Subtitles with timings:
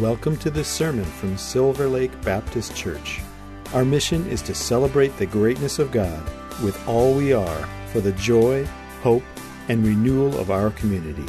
[0.00, 3.20] Welcome to this sermon from Silver Lake Baptist Church.
[3.72, 6.20] Our mission is to celebrate the greatness of God
[6.64, 8.66] with all we are for the joy,
[9.02, 9.22] hope,
[9.68, 11.24] and renewal of our community.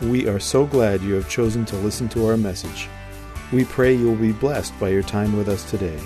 [0.00, 2.88] We are so glad you have chosen to listen to our message.
[3.52, 5.98] We pray you will be blessed by your time with us today.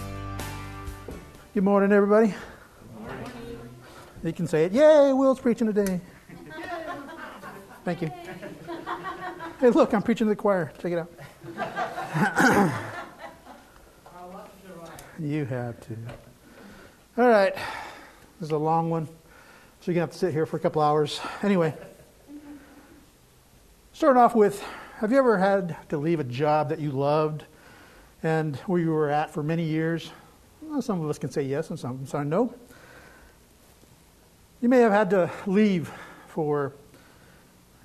[1.52, 2.28] Good morning, everybody.
[2.28, 3.30] Good morning.
[4.22, 4.72] You can say it.
[4.72, 6.00] Yay, Will's preaching today.
[7.84, 8.10] Thank you.
[9.60, 10.72] Hey, look, I'm preaching to the choir.
[10.82, 11.12] Check it out.
[15.20, 15.96] you have to.
[17.16, 17.54] All right.
[17.54, 19.12] This is a long one, so
[19.84, 21.20] you're going to have to sit here for a couple hours.
[21.44, 21.72] Anyway,
[23.92, 24.60] starting off with
[24.98, 27.44] have you ever had to leave a job that you loved
[28.24, 30.10] and where you were at for many years?
[30.62, 32.52] Well, some of us can say yes, and some say no.
[34.60, 35.92] You may have had to leave
[36.26, 36.72] for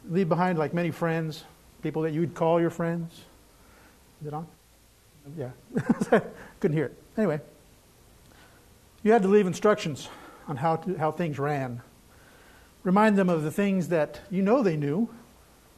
[0.10, 1.44] leave behind like many friends,
[1.82, 3.14] people that you would call your friends.
[4.22, 4.48] Is it on?
[5.38, 5.52] Yeah.
[6.60, 7.04] Couldn't hear it.
[7.18, 7.40] Anyway,
[9.04, 10.10] you had to leave instructions
[10.48, 11.82] on how, to, how things ran.
[12.84, 15.10] Remind them of the things that you know they knew,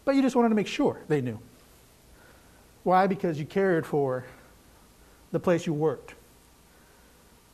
[0.06, 1.40] but you just wanted to make sure they knew.
[2.84, 3.08] Why?
[3.08, 4.26] Because you cared for
[5.32, 6.16] the place you worked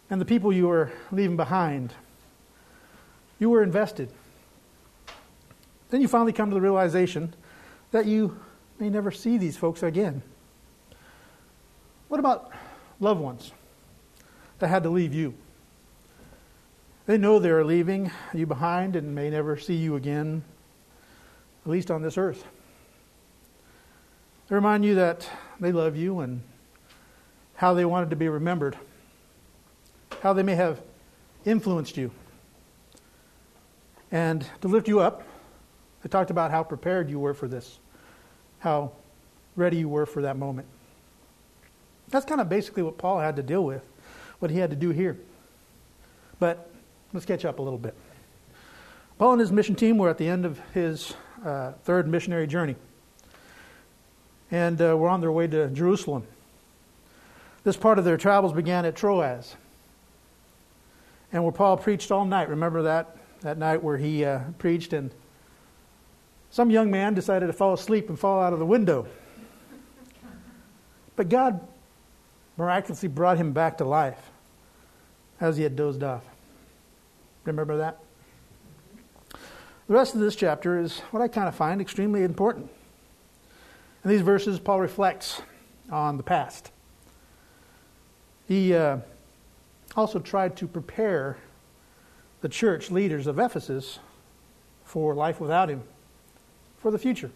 [0.10, 1.94] and the people you were leaving behind.
[3.40, 4.10] You were invested.
[5.90, 7.34] Then you finally come to the realization
[7.92, 8.40] that you
[8.80, 10.22] may never see these folks again.
[12.08, 12.52] What about
[13.00, 13.52] loved ones
[14.60, 15.34] that had to leave you?
[17.06, 20.44] They know they're leaving you behind and may never see you again,
[21.66, 22.44] at least on this earth.
[24.48, 25.30] They remind you that
[25.60, 26.42] they love you and
[27.56, 28.78] how they wanted to be remembered,
[30.22, 30.82] how they may have
[31.46, 32.12] influenced you.
[34.12, 35.24] And to lift you up,
[36.08, 37.80] they talked about how prepared you were for this,
[38.60, 38.94] how
[39.58, 40.66] ready you were for that moment.
[42.08, 43.82] That's kind of basically what Paul had to deal with,
[44.40, 45.18] what he had to do here.
[46.40, 46.72] But
[47.12, 47.94] let's catch up a little bit.
[49.18, 51.14] Paul and his mission team were at the end of his
[51.44, 52.78] uh, third missionary journey.
[54.50, 56.26] And uh, were on their way to Jerusalem.
[57.66, 59.58] This part of their travels began at Troas.
[61.34, 62.48] And where Paul preached all night.
[62.48, 65.12] Remember that, that night where he uh, preached and
[66.58, 69.06] some young man decided to fall asleep and fall out of the window.
[71.16, 71.62] But God
[72.58, 74.32] miraculously brought him back to life
[75.40, 76.26] as he had dozed off.
[77.46, 78.00] Remember that?
[79.30, 82.72] The rest of this chapter is what I kind of find extremely important.
[84.04, 85.44] In these verses, Paul reflects
[85.92, 86.72] on the past.
[88.48, 88.98] He uh,
[89.96, 91.38] also tried to prepare
[92.42, 94.00] the church leaders of Ephesus
[94.86, 95.84] for life without him,
[96.80, 97.32] for the future.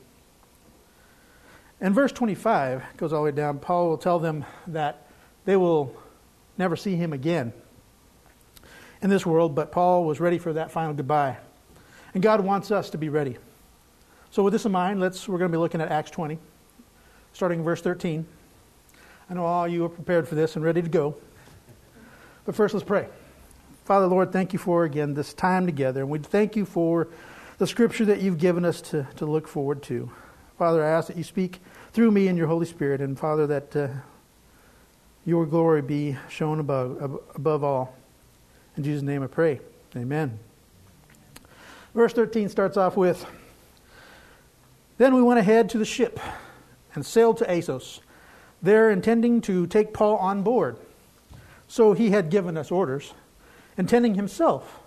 [1.79, 5.07] In verse 25, goes all the way down, Paul will tell them that
[5.45, 5.95] they will
[6.57, 7.53] never see him again
[9.01, 11.37] in this world, but Paul was ready for that final goodbye.
[12.13, 13.37] And God wants us to be ready.
[14.29, 16.37] So with this in mind, let's we're going to be looking at Acts 20,
[17.33, 18.25] starting in verse 13.
[19.29, 21.15] I know all you are prepared for this and ready to go.
[22.45, 23.07] But first let's pray.
[23.85, 27.07] Father Lord, thank you for again this time together, and we thank you for
[27.61, 30.09] the scripture that you've given us to, to look forward to.
[30.57, 31.59] Father, I ask that you speak
[31.93, 33.87] through me and your Holy Spirit, and Father, that uh,
[35.27, 37.95] your glory be shown above, above all.
[38.77, 39.59] In Jesus' name I pray.
[39.95, 40.39] Amen.
[41.93, 43.27] Verse 13 starts off with
[44.97, 46.19] Then we went ahead to the ship
[46.95, 47.99] and sailed to Assos,
[48.59, 50.77] there intending to take Paul on board.
[51.67, 53.13] So he had given us orders,
[53.77, 54.79] intending himself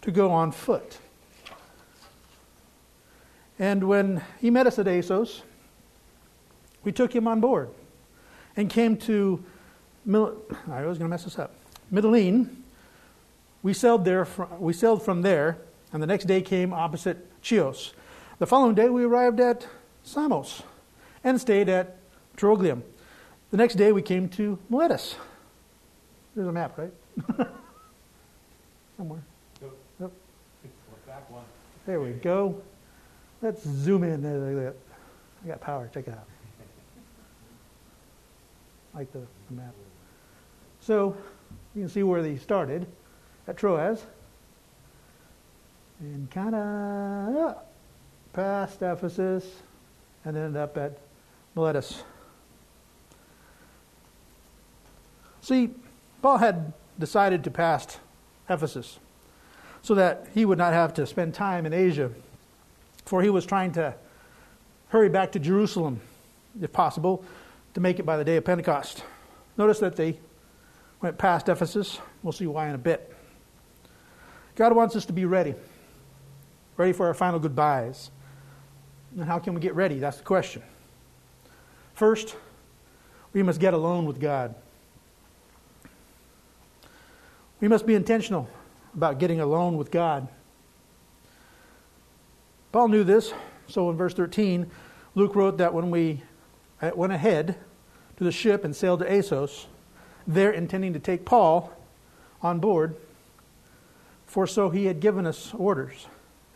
[0.00, 0.96] to go on foot.
[3.58, 5.42] And when he met us at Assos,
[6.84, 7.70] we took him on board
[8.56, 9.42] and came to
[10.04, 10.40] Mil-
[10.70, 11.52] I was going to mess this up.
[11.92, 12.48] Mytilene.
[13.62, 14.24] We sailed there.
[14.24, 15.58] From, we sailed from there,
[15.92, 17.92] and the next day came opposite Chios.
[18.38, 19.66] The following day we arrived at
[20.04, 20.62] Samos,
[21.24, 21.96] and stayed at
[22.36, 22.82] Trogyllium.
[23.50, 25.16] The next day we came to Miletus.
[26.36, 26.92] There's a map, right?
[28.96, 29.22] Somewhere.
[31.86, 32.62] There we go.
[33.42, 34.22] Let's zoom in.
[34.22, 34.74] There,
[35.44, 35.90] I got power.
[35.92, 36.26] Check it out.
[38.94, 39.74] like the, the map.
[40.80, 41.16] So
[41.74, 42.86] you can see where they started
[43.46, 44.02] at Troas
[46.00, 47.56] and kind of
[48.32, 49.44] past Ephesus
[50.24, 50.98] and ended up at
[51.54, 52.02] Miletus.
[55.40, 55.70] See,
[56.22, 57.98] Paul had decided to pass
[58.48, 58.98] Ephesus
[59.82, 62.10] so that he would not have to spend time in Asia,
[63.06, 63.94] for he was trying to
[64.88, 66.00] hurry back to Jerusalem
[66.60, 67.24] if possible,
[67.74, 69.04] to make it by the day of Pentecost.
[69.56, 70.18] Notice that they
[71.00, 71.98] went past Ephesus.
[72.22, 73.14] We'll see why in a bit.
[74.54, 75.54] God wants us to be ready,
[76.76, 78.10] ready for our final goodbyes.
[79.14, 79.98] And how can we get ready?
[79.98, 80.62] That's the question.
[81.94, 82.36] First,
[83.32, 84.54] we must get alone with God.
[87.60, 88.48] We must be intentional
[88.94, 90.28] about getting alone with God.
[92.76, 93.32] Paul knew this,
[93.68, 94.70] so in verse 13,
[95.14, 96.20] Luke wrote that when we
[96.82, 97.56] uh, went ahead
[98.18, 99.66] to the ship and sailed to Assos,
[100.26, 101.72] there intending to take Paul
[102.42, 102.94] on board,
[104.26, 106.06] for so he had given us orders,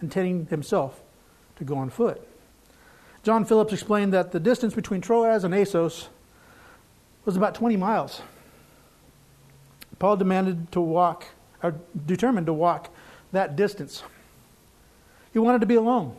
[0.02, 1.00] intending himself
[1.56, 2.20] to go on foot.
[3.22, 6.10] John Phillips explained that the distance between Troas and Assos
[7.24, 8.20] was about 20 miles.
[9.98, 11.24] Paul demanded to walk,
[11.62, 12.90] or determined to walk
[13.32, 14.02] that distance.
[15.32, 16.16] He wanted to be alone.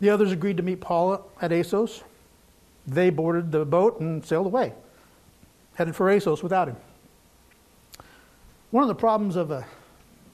[0.00, 2.04] The others agreed to meet Paul at Assos.
[2.86, 4.72] They boarded the boat and sailed away,
[5.74, 6.76] headed for Assos without him.
[8.70, 9.66] One of the problems of a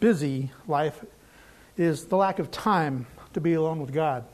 [0.00, 1.04] busy life
[1.76, 4.24] is the lack of time to be alone with God.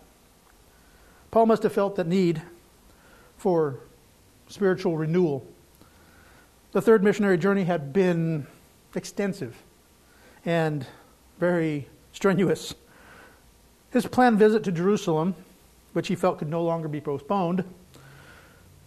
[1.31, 2.43] Paul must have felt the need
[3.39, 3.79] for
[4.49, 5.47] spiritual renewal.
[6.73, 8.47] The third missionary journey had been
[8.95, 9.57] extensive
[10.45, 10.87] and
[11.39, 12.75] very strenuous.
[13.91, 15.35] His planned visit to Jerusalem,
[15.93, 17.65] which he felt could no longer be postponed,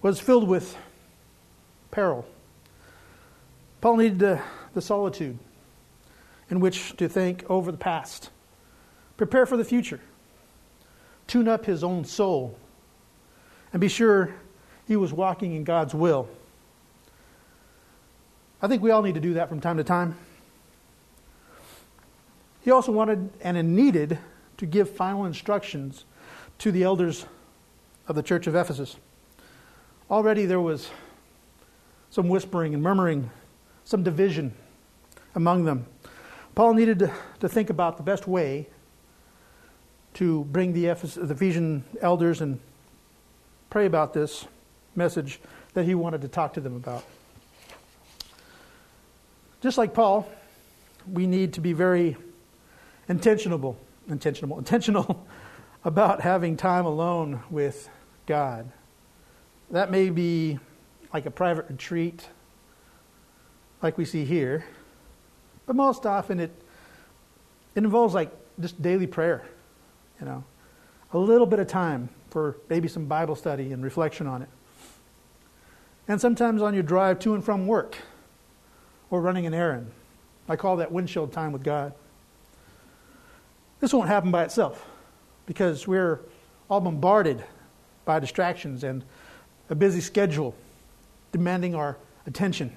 [0.02, 0.78] was filled with
[1.92, 2.26] peril.
[3.82, 4.42] Paul needed the,
[4.74, 5.38] the solitude
[6.50, 8.30] in which to think over the past,
[9.18, 10.00] prepare for the future,
[11.28, 12.58] tune up his own soul,
[13.72, 14.34] and be sure
[14.88, 16.30] he was walking in God's will.
[18.62, 20.16] I think we all need to do that from time to time.
[22.64, 24.18] He also wanted and needed
[24.58, 26.06] to give final instructions
[26.60, 27.26] to the elders
[28.08, 28.96] of the church of Ephesus.
[30.10, 30.90] Already there was
[32.10, 33.30] some whispering and murmuring,
[33.84, 34.54] some division
[35.36, 35.86] among them.
[36.56, 37.12] Paul needed to,
[37.42, 38.68] to think about the best way
[40.14, 42.60] to bring the, Ephes- the Ephesian elders and
[43.70, 44.46] pray about this
[44.96, 45.42] message
[45.74, 47.04] that he wanted to talk to them about.
[49.62, 50.30] Just like Paul,
[51.12, 52.16] we need to be very
[53.08, 53.78] intentional,
[54.08, 55.26] intentional, intentional
[55.84, 57.90] about having time alone with
[58.26, 58.72] God.
[59.72, 60.60] That may be
[61.14, 62.28] like a private retreat,
[63.82, 64.66] like we see here,
[65.66, 66.52] but most often it,
[67.76, 69.46] it involves like just daily prayer,
[70.20, 70.44] you know,
[71.12, 74.50] a little bit of time for maybe some Bible study and reflection on it.
[76.08, 77.98] And sometimes on your drive to and from work
[79.10, 79.92] or running an errand.
[80.50, 81.94] I call that windshield time with God.
[83.84, 84.88] This won't happen by itself
[85.46, 86.22] because we're
[86.70, 87.44] all bombarded
[88.06, 89.04] by distractions and
[89.70, 90.56] a busy schedule
[91.34, 92.74] demanding our attention.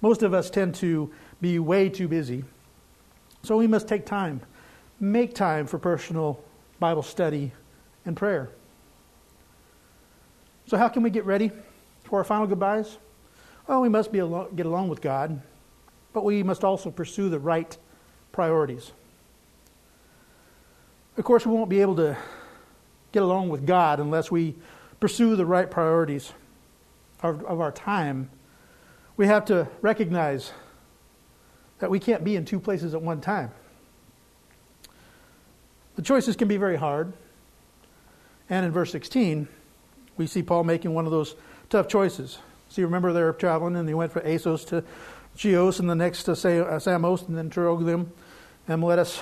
[0.00, 2.42] Most of us tend to be way too busy,
[3.44, 4.40] so we must take time,
[4.98, 6.42] make time for personal
[6.80, 7.52] Bible study
[8.04, 8.50] and prayer.
[10.66, 11.52] So, how can we get ready
[12.02, 12.98] for our final goodbyes?
[13.68, 15.40] Well, we must be alone, get along with God,
[16.12, 17.76] but we must also pursue the right
[18.32, 18.90] priorities.
[21.16, 22.16] Of course, we won't be able to
[23.12, 24.54] get along with God unless we
[24.98, 26.32] pursue the right priorities
[27.22, 28.30] of, of our time.
[29.16, 30.52] We have to recognize
[31.80, 33.50] that we can't be in two places at one time.
[35.96, 37.12] The choices can be very hard.
[38.48, 39.48] And in verse 16,
[40.16, 41.34] we see Paul making one of those
[41.68, 42.38] tough choices.
[42.70, 44.82] See, remember they're traveling and they went from Assos to
[45.36, 48.08] Chios and the next to uh, Samos and then Trogyllium
[48.66, 49.20] and Miletus.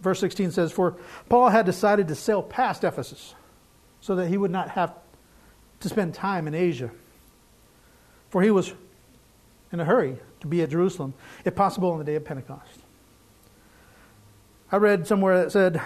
[0.00, 0.96] Verse 16 says, For
[1.28, 3.34] Paul had decided to sail past Ephesus
[4.00, 4.94] so that he would not have
[5.80, 6.90] to spend time in Asia.
[8.30, 8.72] For he was
[9.72, 11.14] in a hurry to be at Jerusalem,
[11.44, 12.80] if possible on the day of Pentecost.
[14.70, 15.80] I read somewhere that said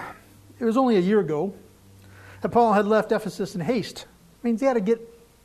[0.58, 1.54] it was only a year ago
[2.40, 4.02] that Paul had left Ephesus in haste.
[4.02, 5.00] It means he had to get,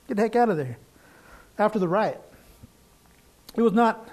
[0.08, 0.78] get the heck out of there
[1.58, 2.22] after the riot.
[3.56, 4.10] It was not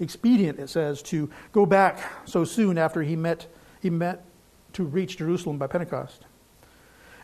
[0.00, 3.46] expedient, it says, to go back so soon after he met
[3.86, 4.24] he met
[4.72, 6.24] to reach Jerusalem by Pentecost.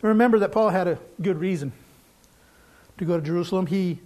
[0.00, 1.72] And remember that Paul had a good reason
[2.98, 3.66] to go to Jerusalem.
[3.66, 3.98] He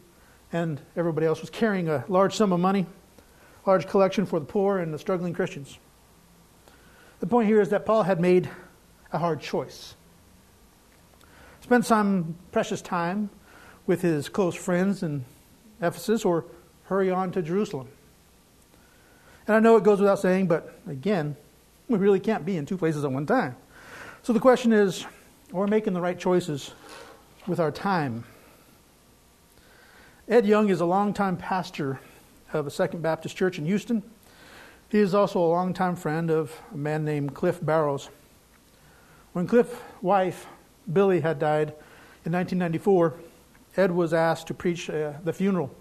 [0.55, 2.87] and everybody else was carrying a large sum of money,
[3.67, 5.79] large collection for the poor and the struggling Christians.
[7.21, 8.49] The point here is that Paul had made
[9.13, 9.95] a hard choice.
[11.61, 13.29] Spend some precious time
[13.87, 15.27] with his close friends in
[15.83, 16.47] Ephesus or
[16.85, 17.89] hurry on to Jerusalem.
[19.47, 21.37] And I know it goes without saying, but again,
[21.89, 23.57] we really can't be in two places at one time.
[24.23, 25.07] So the question is
[25.53, 26.73] or making the right choices
[27.47, 28.25] with our time.
[30.29, 32.01] Ed Young is a longtime pastor
[32.53, 34.03] of a Second Baptist Church in Houston.
[34.89, 38.09] He is also a longtime friend of a man named Cliff Barrows.
[39.33, 40.47] When Cliff's wife,
[40.93, 41.69] Billie, had died
[42.25, 43.15] in 1994,
[43.77, 45.75] Ed was asked to preach uh, the funeral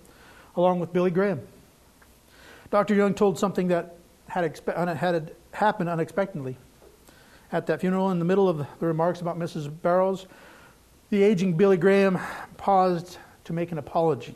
[0.56, 1.42] along with Billy Graham.
[2.70, 2.94] Dr.
[2.94, 3.96] Young told something that
[4.28, 6.58] had, expe- had happened unexpectedly.
[7.52, 9.72] At that funeral, in the middle of the remarks about Mrs.
[9.82, 10.28] Barrows,
[11.10, 12.20] the aging Billy Graham
[12.58, 14.36] paused to make an apology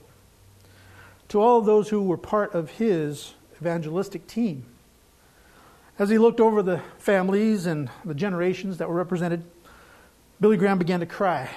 [1.30, 4.66] to all of those who were part of his evangelistic team.
[5.98, 9.44] As he looked over the families and the generations that were represented,
[10.42, 11.50] Billy Graham began to cry.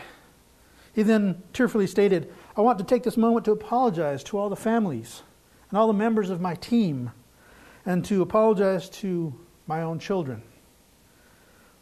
[0.95, 4.57] He then tearfully stated, I want to take this moment to apologize to all the
[4.57, 5.23] families
[5.71, 7.13] and all the members of my team
[7.87, 9.35] and to apologize to
[9.67, 10.43] my own children.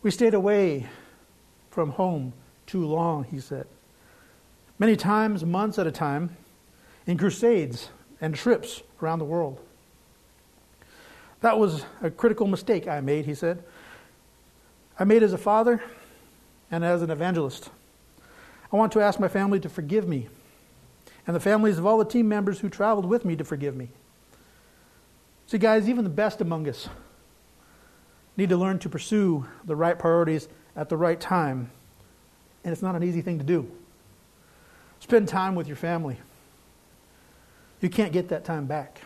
[0.02, 0.88] We stayed away
[1.70, 2.32] from home
[2.66, 3.66] too long, he said.
[4.78, 6.36] Many times, months at a time,
[7.06, 9.60] in crusades and trips around the world.
[11.40, 13.62] That was a critical mistake I made, he said.
[14.98, 15.82] I made as a father
[16.70, 17.70] and as an evangelist.
[18.72, 20.28] I want to ask my family to forgive me
[21.26, 23.88] and the families of all the team members who traveled with me to forgive me.
[25.46, 26.88] See, guys, even the best among us
[28.40, 31.70] need to learn to pursue the right priorities at the right time.
[32.64, 33.70] And it's not an easy thing to do.
[34.98, 36.16] Spend time with your family.
[37.80, 39.02] You can't get that time back.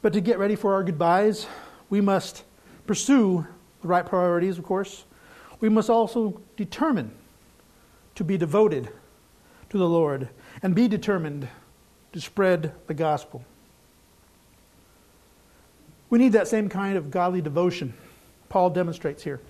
[0.00, 1.46] But to get ready for our goodbyes,
[1.90, 2.44] we must
[2.86, 3.44] pursue
[3.82, 5.04] the right priorities, of course.
[5.58, 7.10] We must also determine
[8.14, 8.90] to be devoted
[9.70, 10.28] to the Lord
[10.62, 11.48] and be determined
[12.12, 13.44] to spread the gospel.
[16.08, 17.94] We need that same kind of godly devotion
[18.48, 19.40] Paul demonstrates here.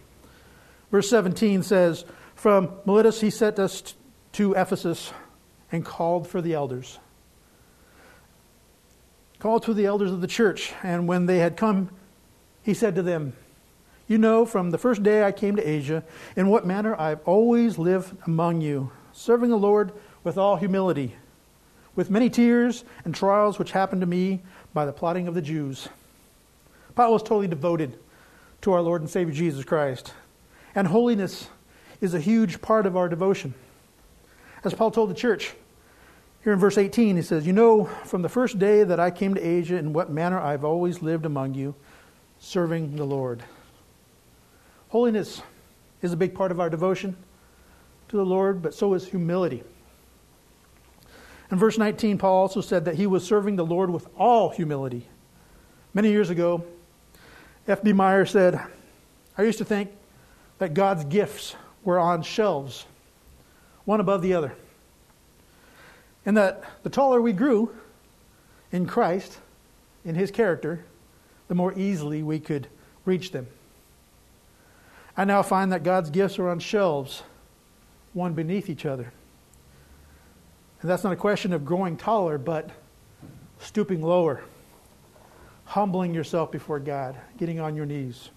[0.91, 3.95] Verse 17 says, From Miletus he sent us
[4.33, 5.13] to Ephesus
[5.71, 6.99] and called for the elders.
[9.39, 11.91] Called to the elders of the church, and when they had come,
[12.63, 13.35] he said to them,
[14.09, 16.03] You know, from the first day I came to Asia,
[16.35, 19.93] in what manner I've always lived among you, serving the Lord
[20.25, 21.17] with all humility,
[21.95, 25.89] with many tears and trials which happened to me by the plotting of the Jews.
[26.97, 27.99] Paul was totally devoted
[28.63, 30.13] to our Lord and Savior Jesus Christ.
[30.75, 31.49] And holiness
[32.01, 33.55] is a huge part of our devotion.
[34.65, 35.55] As Paul told the church,
[36.43, 39.35] here in verse 18, he says, You know, from the first day that I came
[39.35, 41.75] to Asia, in what manner I've always lived among you,
[42.39, 43.43] serving the Lord.
[44.89, 45.43] Holiness
[46.03, 47.17] is a big part of our devotion
[48.09, 49.63] to the Lord, but so is humility.
[51.51, 55.09] In verse 19, Paul also said that he was serving the Lord with all humility.
[55.95, 56.65] Many years ago,
[57.69, 57.93] F.B.
[57.93, 58.61] Meyer said,
[59.37, 59.91] I used to think
[60.59, 62.87] that God's gifts were on shelves,
[63.85, 64.55] one above the other.
[66.25, 67.75] And that the taller we grew
[68.71, 69.39] in Christ,
[70.05, 70.85] in his character,
[71.49, 72.69] the more easily we could
[73.05, 73.49] reach them.
[75.17, 77.23] I now find that God's gifts are on shelves,
[78.13, 79.13] one beneath each other.
[80.83, 82.71] And that's not a question of growing taller, but
[83.59, 84.45] stooping lower
[85.67, 88.31] humbling yourself before God, getting on your knees.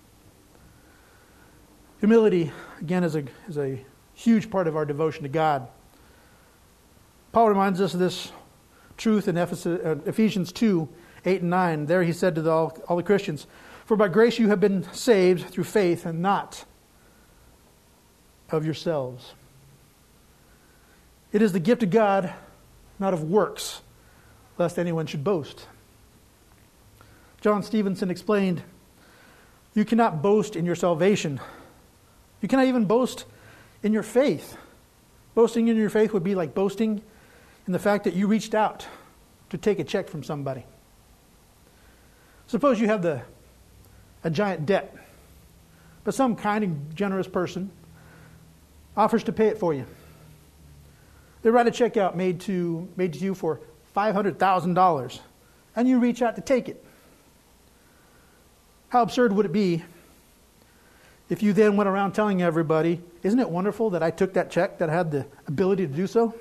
[1.99, 3.83] Humility, again, is a, is a
[4.13, 5.67] huge part of our devotion to God.
[7.31, 8.31] Paul reminds us of this
[8.97, 9.47] truth in uh,
[10.05, 10.89] Ephesians 2
[11.25, 11.85] 8 and 9.
[11.85, 13.45] There he said to the, all, all the Christians,
[13.85, 16.65] For by grace you have been saved through faith and not
[18.49, 19.33] of yourselves.
[21.31, 22.33] It is the gift of God,
[22.97, 23.81] not of works,
[24.57, 25.67] lest anyone should boast.
[27.41, 28.63] John Stevenson explained
[29.73, 31.39] you cannot boast in your salvation.
[32.41, 33.25] You cannot even boast
[33.83, 34.57] in your faith.
[35.35, 37.01] Boasting in your faith would be like boasting
[37.65, 38.85] in the fact that you reached out
[39.49, 40.65] to take a check from somebody.
[42.47, 43.21] Suppose you have the,
[44.23, 44.95] a giant debt,
[46.03, 47.69] but some kind and generous person
[48.97, 49.85] offers to pay it for you.
[51.41, 53.61] They write a check out made to, made to you for
[53.95, 55.19] $500,000,
[55.75, 56.83] and you reach out to take it.
[58.89, 59.83] How absurd would it be
[61.29, 64.79] if you then went around telling everybody, Isn't it wonderful that I took that check,
[64.79, 66.33] that I had the ability to do so?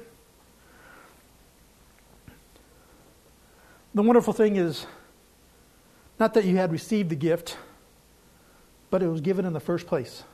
[3.94, 4.86] The wonderful thing is
[6.18, 7.56] not that you had received the gift,
[8.90, 10.24] but it was given in the first place.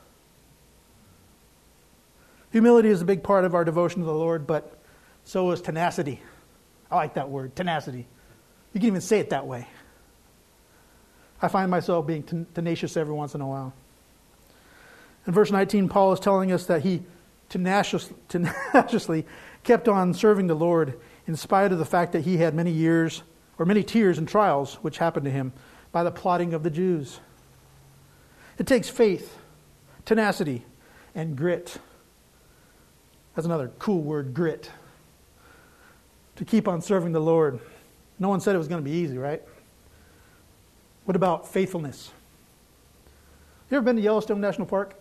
[2.51, 4.79] Humility is a big part of our devotion to the Lord, but
[5.25, 6.21] so is tenacity.
[6.89, 8.07] I like that word, tenacity.
[8.73, 9.67] You can even say it that way.
[11.41, 13.73] I find myself being tenacious every once in a while.
[15.27, 17.03] In verse 19, Paul is telling us that he
[17.49, 19.25] tenaciously
[19.63, 23.23] kept on serving the Lord in spite of the fact that he had many years
[23.57, 25.53] or many tears and trials which happened to him
[25.91, 27.19] by the plotting of the Jews.
[28.57, 29.37] It takes faith,
[30.05, 30.63] tenacity,
[31.13, 31.77] and grit.
[33.35, 34.71] That's another cool word, grit.
[36.37, 37.59] To keep on serving the Lord.
[38.19, 39.41] No one said it was going to be easy, right?
[41.05, 42.11] What about faithfulness?
[43.69, 44.95] You ever been to Yellowstone National Park?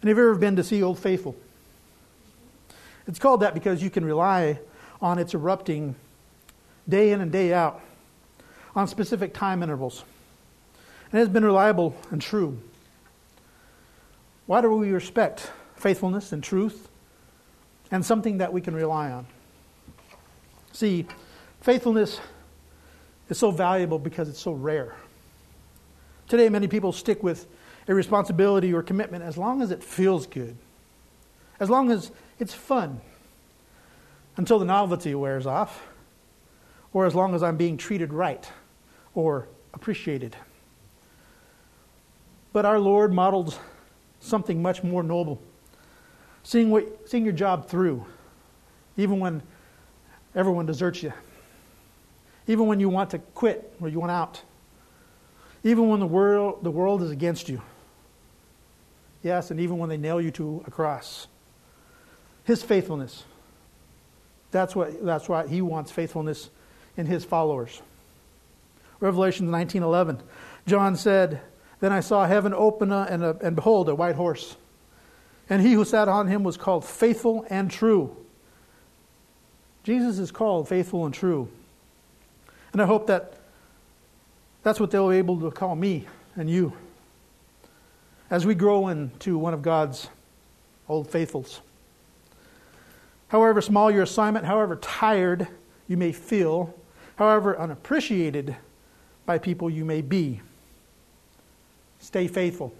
[0.00, 1.36] And have you ever been to see Old Faithful?
[3.06, 4.58] It's called that because you can rely
[5.00, 5.94] on its erupting
[6.88, 7.80] day in and day out
[8.74, 10.04] on specific time intervals.
[11.10, 12.58] And it has been reliable and true.
[14.46, 16.88] Why do we respect faithfulness and truth
[17.90, 19.26] and something that we can rely on?
[20.72, 21.06] See,
[21.60, 22.20] faithfulness
[23.28, 24.94] is so valuable because it's so rare.
[26.28, 27.46] Today, many people stick with
[27.86, 30.56] a responsibility or commitment as long as it feels good,
[31.58, 33.00] as long as it's fun,
[34.36, 35.88] until the novelty wears off,
[36.92, 38.48] or as long as I'm being treated right
[39.14, 40.36] or appreciated.
[42.52, 43.58] But our Lord modeled
[44.20, 45.40] something much more noble
[46.42, 48.04] seeing, what, seeing your job through,
[48.96, 49.42] even when
[50.34, 51.12] everyone deserts you,
[52.48, 54.42] even when you want to quit or you want out,
[55.62, 57.62] even when the world, the world is against you.
[59.22, 61.28] Yes, and even when they nail you to a cross.
[62.44, 63.24] His faithfulness.
[64.50, 66.48] That's what that's why he wants faithfulness
[66.96, 67.82] in his followers.
[69.00, 70.20] Revelation 19:11.
[70.66, 71.40] John said,
[71.80, 74.56] "Then I saw heaven open and, and behold a white horse.
[75.50, 78.16] And he who sat on him was called faithful and true."
[79.82, 81.48] Jesus is called faithful and true.
[82.72, 83.34] And I hope that
[84.62, 86.06] that's what they'll be able to call me
[86.36, 86.72] and you
[88.30, 90.08] as we grow into one of God's
[90.88, 91.60] old faithfuls.
[93.28, 95.48] However small your assignment, however tired
[95.86, 96.74] you may feel,
[97.16, 98.56] however unappreciated
[99.26, 100.40] by people you may be,
[101.98, 102.72] stay faithful.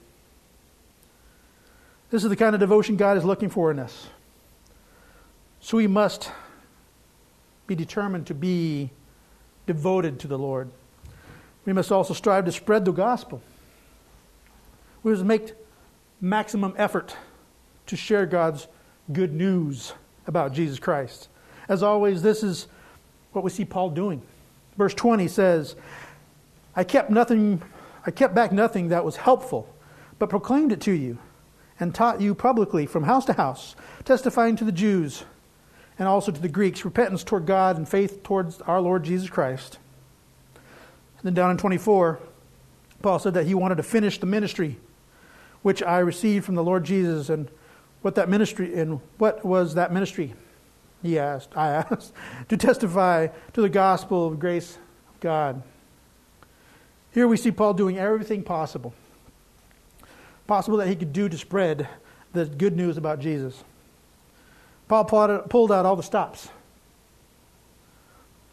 [2.11, 4.09] This is the kind of devotion God is looking for in us.
[5.61, 6.31] So we must
[7.67, 8.91] be determined to be
[9.69, 10.69] devoted to the Lord.
[11.65, 13.41] We must also strive to spread the gospel.
[15.05, 15.53] We must make
[16.21, 17.15] maximum effort
[17.87, 18.67] to share God's
[19.13, 19.93] good news
[20.27, 21.29] about Jesus Christ.
[21.69, 22.67] As always, this is
[23.33, 24.23] what we see Paul doing.
[24.77, 25.77] Verse 20 says,
[26.75, 27.63] I kept nothing
[28.07, 29.69] I kept back nothing that was helpful,
[30.19, 31.19] but proclaimed it to you
[31.79, 33.77] and taught you publicly from house to house,
[34.07, 35.25] testifying to the Jews
[35.99, 39.79] and also to the Greeks repentance toward God and faith towards our Lord Jesus Christ.
[40.55, 42.21] And then down in 24,
[43.03, 44.79] Paul said that he wanted to finish the ministry
[45.63, 47.29] which I received from the Lord Jesus.
[47.29, 47.49] And
[48.03, 50.35] what that ministry and what was that ministry?
[51.03, 52.13] He asked, I asked,
[52.49, 54.79] to testify to the gospel of grace
[55.15, 55.63] of God.
[57.13, 58.95] Here we see Paul doing everything possible.
[60.47, 61.89] Possible that he could do to spread
[62.33, 63.65] the good news about Jesus.
[64.89, 66.49] Paul pulled out all the stops.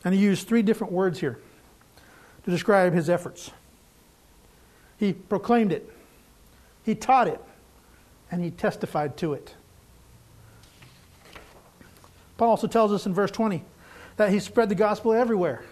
[0.04, 1.40] And he used three different words here
[2.44, 3.52] to describe his efforts.
[4.98, 5.90] He proclaimed it,
[6.84, 7.42] he taught it,
[8.30, 9.56] and he testified to it.
[12.38, 13.64] Paul also tells us in verse 20
[14.18, 15.64] that he spread the gospel everywhere.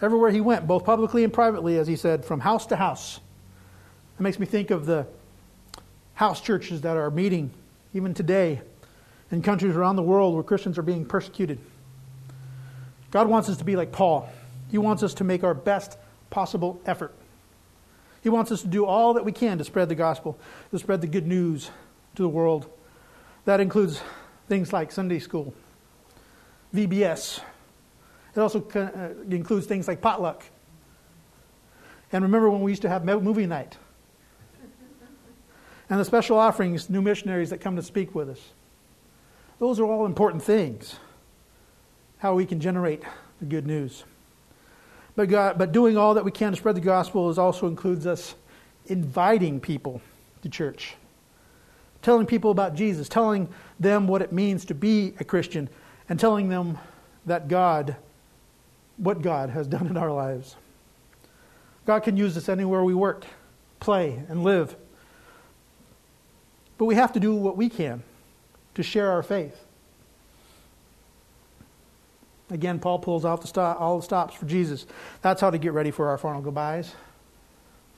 [0.00, 3.20] Everywhere he went, both publicly and privately, as he said, from house to house.
[4.18, 5.06] It makes me think of the
[6.14, 7.50] house churches that are meeting
[7.94, 8.62] even today
[9.32, 11.58] in countries around the world where Christians are being persecuted.
[13.10, 14.28] God wants us to be like Paul.
[14.70, 15.98] He wants us to make our best
[16.30, 17.14] possible effort.
[18.22, 20.38] He wants us to do all that we can to spread the gospel,
[20.70, 21.70] to spread the good news
[22.14, 22.70] to the world.
[23.46, 24.00] That includes
[24.48, 25.52] things like Sunday school,
[26.74, 27.40] VBS.
[28.36, 30.44] It also uh, includes things like potluck.
[32.12, 33.76] And remember when we used to have movie night?
[35.90, 38.40] And the special offerings, new missionaries that come to speak with us.
[39.62, 40.96] Those are all important things.
[42.18, 43.04] How we can generate
[43.38, 44.02] the good news.
[45.14, 48.04] But, God, but doing all that we can to spread the gospel is also includes
[48.04, 48.34] us
[48.86, 50.02] inviting people
[50.42, 50.96] to church,
[52.02, 53.48] telling people about Jesus, telling
[53.78, 55.68] them what it means to be a Christian,
[56.08, 56.76] and telling them
[57.26, 57.94] that God,
[58.96, 60.56] what God has done in our lives.
[61.86, 63.26] God can use us anywhere we work,
[63.78, 64.74] play, and live.
[66.78, 68.02] But we have to do what we can
[68.74, 69.64] to share our faith.
[72.50, 74.86] Again, Paul pulls out the stop, all the stops for Jesus.
[75.22, 76.94] That's how to get ready for our final goodbyes.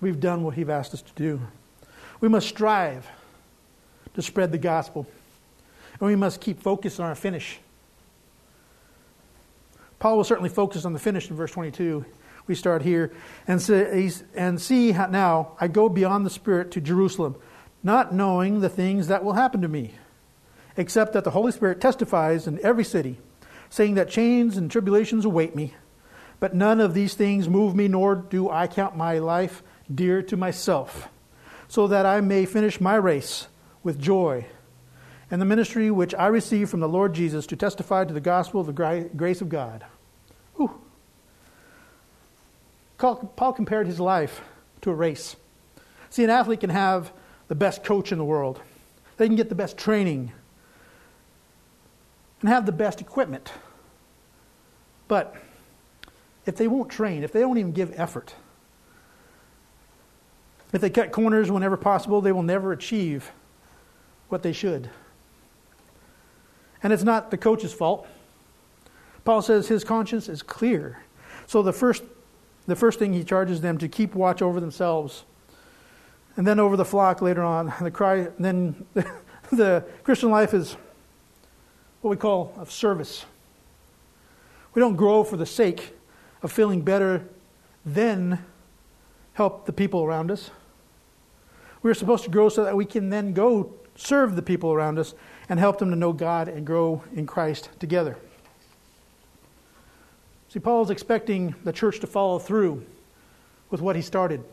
[0.01, 1.41] We've done what he's asked us to do.
[2.21, 3.07] We must strive
[4.15, 5.07] to spread the gospel.
[6.01, 7.59] And we must keep focused on our finish.
[9.99, 12.05] Paul will certainly focus on the finish in verse 22.
[12.47, 13.13] We start here.
[13.49, 17.37] And, say, and see now, I go beyond the Spirit to Jerusalem,
[17.83, 19.95] not knowing the things that will happen to me,
[20.77, 23.19] except that the Holy Spirit testifies in every city,
[23.71, 25.75] saying that chains and tribulations await me.
[26.41, 30.37] But none of these things move me, nor do I count my life dear to
[30.37, 31.09] myself,
[31.69, 33.49] so that I may finish my race
[33.83, 34.47] with joy
[35.31, 38.61] and the ministry which I received from the Lord Jesus to testify to the gospel
[38.61, 39.85] of the grace of God.
[40.57, 40.81] Whew.
[42.99, 44.43] Paul compared his life
[44.83, 45.37] to a race.
[46.11, 47.13] See, an athlete can have
[47.49, 48.61] the best coach in the world,
[49.17, 50.33] they can get the best training,
[52.45, 53.55] and have the best equipment.
[55.09, 55.35] But
[56.45, 58.35] if they won't train, if they don't even give effort,
[60.71, 63.33] if they cut corners whenever possible, they will never achieve
[64.29, 64.91] what they should.
[66.83, 68.07] And it's not the coach's fault.
[69.25, 71.03] Paul says his conscience is clear.
[71.47, 72.03] So the first,
[72.67, 75.25] the first thing he charges them to keep watch over themselves,
[76.37, 77.73] and then over the flock later on.
[77.81, 78.85] The cry, then
[79.51, 80.77] the Christian life is
[82.05, 83.25] what we call of service.
[84.75, 85.95] We don't grow for the sake
[86.43, 87.27] of feeling better,
[87.87, 88.45] then
[89.33, 90.51] help the people around us.
[91.83, 95.15] We're supposed to grow so that we can then go serve the people around us
[95.49, 98.19] and help them to know God and grow in Christ together.
[100.51, 102.85] See, Paul is expecting the church to follow through
[103.71, 104.45] with what he started.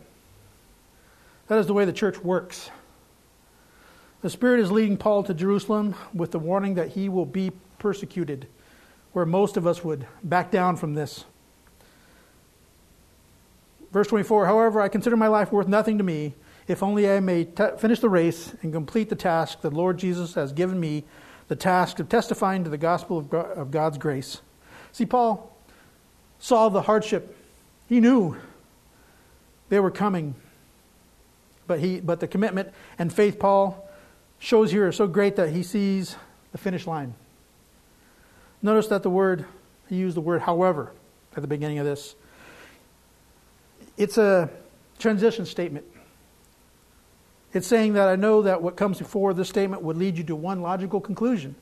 [1.50, 2.72] That is the way the church works.
[4.22, 8.48] The Spirit is leading Paul to Jerusalem with the warning that he will be persecuted,
[9.14, 11.26] where most of us would back down from this.
[13.92, 16.34] Verse 24 However, I consider my life worth nothing to me
[16.68, 20.36] if only I may t- finish the race and complete the task that Lord Jesus
[20.36, 21.04] has given me,
[21.48, 24.42] the task of testifying to the gospel of, God, of God's grace.
[24.92, 25.52] See, Paul
[26.40, 27.36] saw the hardship.
[27.90, 28.38] He knew
[29.70, 30.36] they were coming.
[31.66, 33.90] But, he, but the commitment and faith Paul
[34.42, 36.16] shows here are so great that he sees
[36.52, 37.14] the finish line.
[38.62, 39.46] Notice that the word,
[39.88, 40.92] he used the word however
[41.36, 42.16] at the beginning of this.
[43.98, 44.50] It's a
[44.98, 45.86] transition statement.
[47.54, 50.36] It's saying that I know that what comes before this statement would lead you to
[50.36, 51.56] one logical conclusion.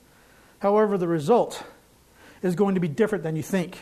[0.59, 1.63] However, the result
[2.41, 3.77] is going to be different than you think.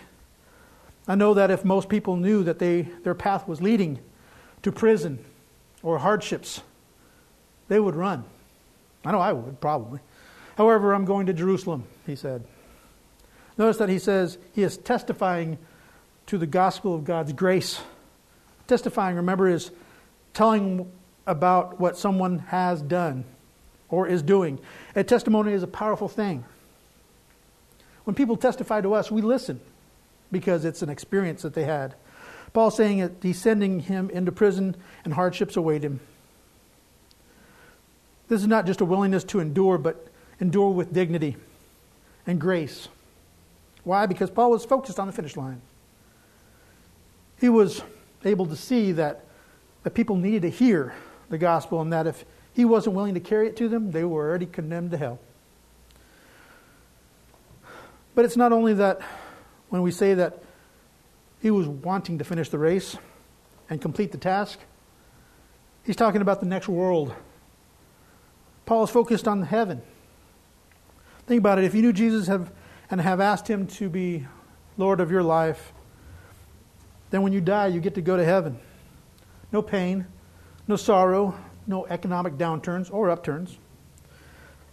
[1.07, 3.99] I know that if most people knew that they, their path was leading
[4.63, 5.23] to prison
[5.83, 6.61] or hardships,
[7.67, 8.23] they would run.
[9.07, 10.01] I know I would, probably.
[10.57, 12.43] However, I'm going to Jerusalem, he said.
[13.57, 15.57] Notice that he says he is testifying
[16.25, 17.79] to the gospel of God's grace.
[18.67, 19.71] Testifying, remember, is
[20.33, 20.91] telling
[21.25, 23.23] about what someone has done
[23.87, 24.59] or is doing.
[24.93, 26.43] A testimony is a powerful thing.
[28.03, 29.61] When people testify to us, we listen
[30.33, 31.95] because it's an experience that they had.
[32.51, 36.01] Paul saying that he's sending him into prison and hardships await him.
[38.29, 40.07] This is not just a willingness to endure, but
[40.39, 41.37] endure with dignity
[42.25, 42.89] and grace.
[43.83, 44.05] Why?
[44.05, 45.61] Because Paul was focused on the finish line.
[47.39, 47.81] He was
[48.25, 49.23] able to see that,
[49.83, 50.93] that people needed to hear
[51.29, 54.27] the gospel, and that if he wasn't willing to carry it to them, they were
[54.27, 55.19] already condemned to hell.
[58.15, 58.99] But it's not only that
[59.69, 60.41] when we say that
[61.41, 62.97] he was wanting to finish the race
[63.69, 64.59] and complete the task,
[65.85, 67.13] he's talking about the next world.
[68.67, 69.81] Paul is focused on heaven.
[71.25, 71.63] Think about it.
[71.63, 72.51] If you knew Jesus have,
[72.91, 74.27] and have asked him to be
[74.77, 75.71] Lord of your life,
[77.09, 78.59] then when you die, you get to go to heaven.
[79.53, 80.05] No pain,
[80.67, 81.33] no sorrow,
[81.65, 83.57] no economic downturns or upturns.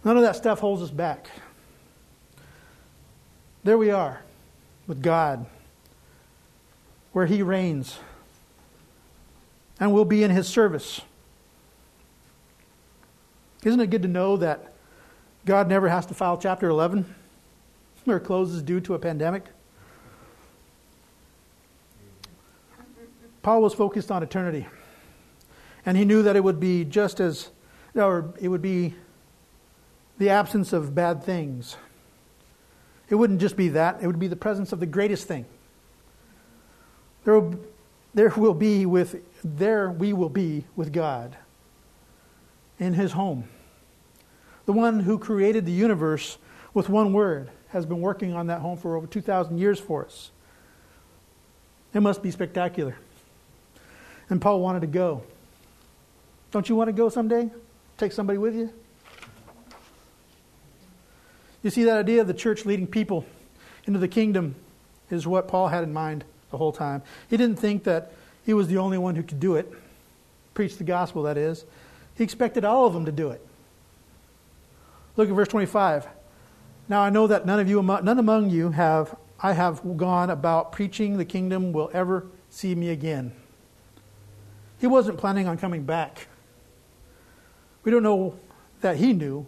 [0.03, 1.29] None of that stuff holds us back.
[3.63, 4.21] There we are
[4.87, 5.45] with God,
[7.13, 7.97] where He reigns,
[9.79, 10.99] and we'll be in His service.
[13.65, 14.73] Isn't it good to know that
[15.43, 17.15] God never has to file Chapter 11
[18.05, 19.43] or closes due to a pandemic?
[23.41, 24.67] Paul was focused on eternity.
[25.83, 27.49] And he knew that it would be just as,
[27.95, 28.93] or it would be
[30.19, 31.75] the absence of bad things.
[33.09, 35.45] It wouldn't just be that, it would be the presence of the greatest thing.
[37.23, 37.59] There will,
[38.13, 41.35] there will be with, there we will be with God
[42.77, 43.47] in his home.
[44.65, 46.37] The one who created the universe
[46.73, 50.31] with one word has been working on that home for over 2,000 years for us.
[51.93, 52.95] It must be spectacular.
[54.29, 55.23] And Paul wanted to go.
[56.51, 57.49] Don't you want to go someday?
[57.97, 58.71] Take somebody with you?
[61.63, 63.25] You see, that idea of the church leading people
[63.85, 64.55] into the kingdom
[65.09, 67.01] is what Paul had in mind the whole time.
[67.29, 68.13] He didn't think that
[68.45, 69.71] he was the only one who could do it,
[70.53, 71.65] preach the gospel, that is.
[72.15, 73.45] He expected all of them to do it.
[75.17, 76.07] Look at verse 25.
[76.89, 80.71] Now I know that none of you, none among you have, I have gone about
[80.71, 83.31] preaching the kingdom will ever see me again.
[84.79, 86.27] He wasn't planning on coming back.
[87.83, 88.37] We don't know
[88.81, 89.45] that he knew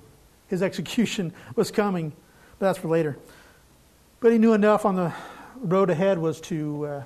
[0.48, 2.12] his execution was coming,
[2.60, 3.18] but that's for later.
[4.20, 5.14] But he knew enough on the
[5.58, 7.04] road ahead was to uh,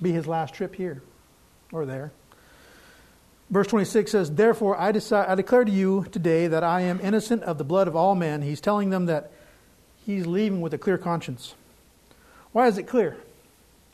[0.00, 1.02] be his last trip here
[1.72, 2.12] or there.
[3.50, 7.42] Verse 26 says, Therefore I, decide, I declare to you today that I am innocent
[7.42, 8.42] of the blood of all men.
[8.42, 9.32] He's telling them that
[10.06, 11.54] he's leaving with a clear conscience.
[12.52, 13.16] Why is it clear?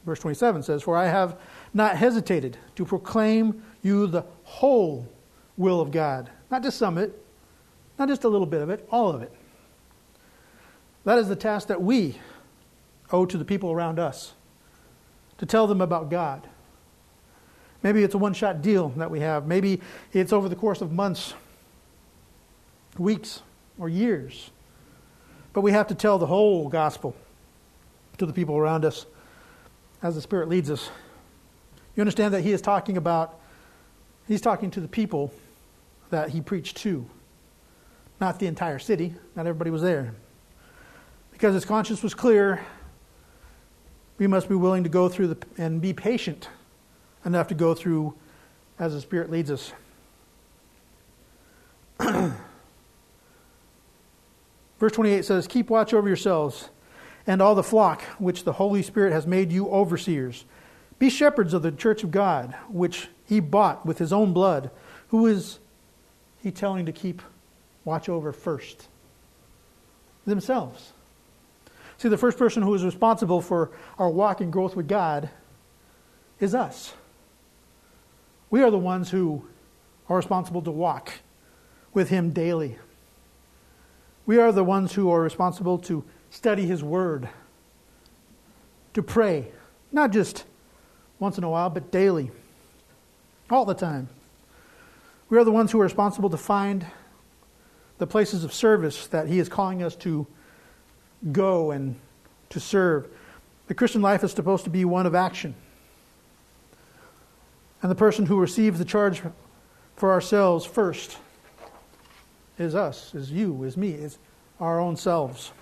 [0.04, 1.38] Verse 27 says, For I have
[1.72, 5.08] not hesitated to proclaim you the whole
[5.56, 6.30] will of God.
[6.50, 7.22] Not just some of it,
[7.98, 9.32] not just a little bit of it, all of it.
[11.04, 12.18] That is the task that we
[13.10, 14.34] owe to the people around us
[15.38, 16.46] to tell them about God
[17.86, 19.46] Maybe it's a one shot deal that we have.
[19.46, 19.80] Maybe
[20.12, 21.34] it's over the course of months,
[22.98, 23.42] weeks,
[23.78, 24.50] or years.
[25.52, 27.14] But we have to tell the whole gospel
[28.18, 29.06] to the people around us
[30.02, 30.90] as the Spirit leads us.
[31.94, 33.38] You understand that he is talking about,
[34.26, 35.32] he's talking to the people
[36.10, 37.08] that he preached to,
[38.20, 39.14] not the entire city.
[39.36, 40.12] Not everybody was there.
[41.30, 42.66] Because his conscience was clear,
[44.18, 46.48] we must be willing to go through the, and be patient
[47.26, 48.14] enough to go through
[48.78, 49.72] as the Spirit leads us.
[54.78, 56.70] Verse 28 says, Keep watch over yourselves
[57.26, 60.44] and all the flock which the Holy Spirit has made you overseers.
[60.98, 64.70] Be shepherds of the church of God, which he bought with his own blood.
[65.08, 65.58] Who is
[66.42, 67.20] he telling to keep
[67.84, 68.88] watch over first?
[70.24, 70.92] Themselves.
[71.98, 75.30] See, the first person who is responsible for our walk and growth with God
[76.40, 76.92] is us.
[78.50, 79.44] We are the ones who
[80.08, 81.12] are responsible to walk
[81.92, 82.78] with Him daily.
[84.24, 87.28] We are the ones who are responsible to study His Word,
[88.94, 89.48] to pray,
[89.92, 90.44] not just
[91.18, 92.30] once in a while, but daily,
[93.50, 94.08] all the time.
[95.28, 96.86] We are the ones who are responsible to find
[97.98, 100.26] the places of service that He is calling us to
[101.32, 101.96] go and
[102.50, 103.08] to serve.
[103.66, 105.54] The Christian life is supposed to be one of action.
[107.82, 109.22] And the person who receives the charge
[109.96, 111.18] for ourselves first
[112.58, 114.18] is us, is you, is me, is
[114.60, 115.52] our own selves.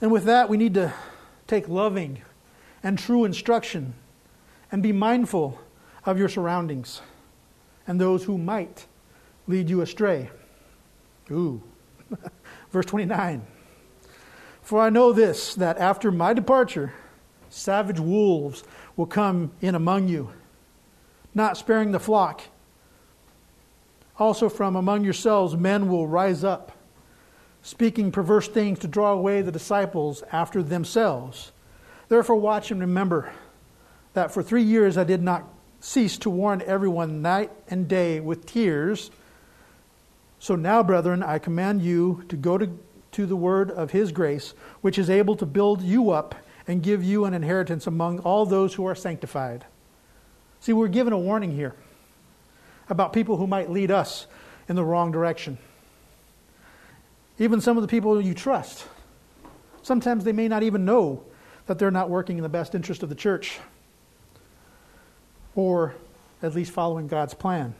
[0.00, 0.92] And with that, we need to
[1.46, 2.22] take loving
[2.82, 3.94] and true instruction
[4.72, 5.60] and be mindful
[6.06, 7.02] of your surroundings
[7.86, 8.86] and those who might
[9.46, 10.30] lead you astray.
[11.30, 11.62] Ooh.
[12.70, 13.46] Verse 29.
[14.62, 16.92] For I know this, that after my departure,
[17.50, 18.64] savage wolves
[18.96, 20.30] will come in among you,
[21.34, 22.42] not sparing the flock.
[24.18, 26.72] Also, from among yourselves, men will rise up,
[27.62, 31.52] speaking perverse things to draw away the disciples after themselves.
[32.08, 33.32] Therefore, watch and remember
[34.14, 35.44] that for three years I did not
[35.80, 39.10] cease to warn everyone night and day with tears.
[40.38, 42.70] So now, brethren, I command you to go to,
[43.12, 46.34] to the word of his grace, which is able to build you up
[46.70, 49.64] and give you an inheritance among all those who are sanctified.
[50.60, 51.74] See, we're given a warning here
[52.88, 54.28] about people who might lead us
[54.68, 55.58] in the wrong direction.
[57.40, 58.86] Even some of the people you trust.
[59.82, 61.24] Sometimes they may not even know
[61.66, 63.58] that they're not working in the best interest of the church
[65.56, 65.96] or
[66.40, 67.74] at least following God's plan.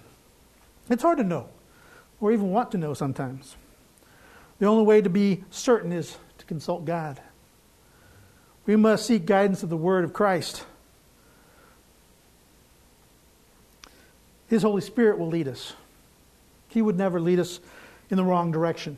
[0.89, 1.49] It's hard to know
[2.21, 3.55] or even want to know sometimes.
[4.59, 7.21] The only way to be certain is to consult God.
[8.71, 10.65] We must seek guidance of the Word of Christ.
[14.47, 15.73] His Holy Spirit will lead us.
[16.69, 17.59] He would never lead us
[18.11, 18.97] in the wrong direction.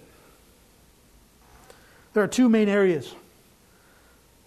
[2.13, 3.15] There are two main areas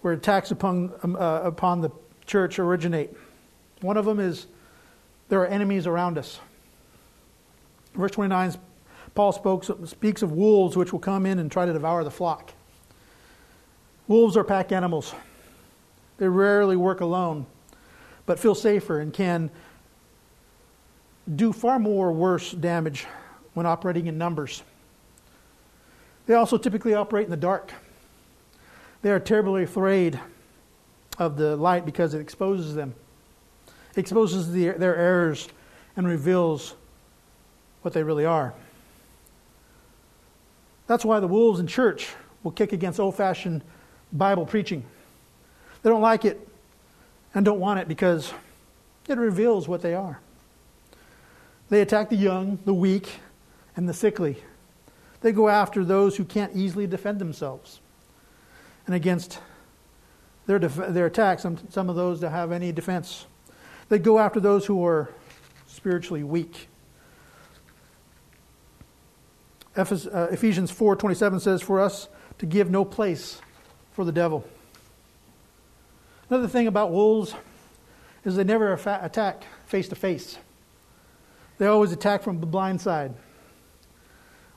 [0.00, 1.90] where attacks upon, um, uh, upon the
[2.24, 3.10] church originate.
[3.80, 4.46] One of them is
[5.28, 6.38] there are enemies around us.
[7.94, 8.54] Verse 29,
[9.16, 12.52] Paul spoke, speaks of wolves which will come in and try to devour the flock.
[14.08, 15.14] Wolves are pack animals.
[16.18, 17.46] They rarely work alone,
[18.24, 19.50] but feel safer and can
[21.34, 23.06] do far more worse damage
[23.54, 24.62] when operating in numbers.
[26.26, 27.72] They also typically operate in the dark.
[29.02, 30.18] They are terribly afraid
[31.18, 32.94] of the light because it exposes them.
[33.96, 35.48] exposes the, their errors
[35.96, 36.74] and reveals
[37.82, 38.52] what they really are.
[40.86, 42.10] That's why the wolves in church
[42.42, 43.62] will kick against old fashioned
[44.12, 44.84] Bible preaching.
[45.82, 46.46] They don't like it
[47.34, 48.32] and don't want it because
[49.08, 50.20] it reveals what they are.
[51.68, 53.08] They attack the young, the weak,
[53.76, 54.42] and the sickly.
[55.20, 57.80] They go after those who can't easily defend themselves.
[58.86, 59.40] And against
[60.46, 63.26] their, def- their attacks, some, some of those that have any defense.
[63.88, 65.08] They go after those who are
[65.66, 66.68] spiritually weak.
[69.76, 69.84] Uh,
[70.30, 73.40] Ephesians 4:27 says for us to give no place
[73.96, 74.44] for the devil.
[76.28, 77.34] Another thing about wolves
[78.26, 80.36] is they never attack face to face.
[81.56, 83.14] They always attack from the blind side.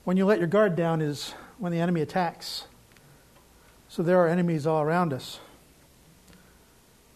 [0.03, 2.65] When you let your guard down is when the enemy attacks.
[3.87, 5.39] So there are enemies all around us.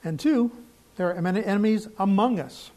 [0.01, 0.49] And two,
[0.95, 2.71] there are enemies among us.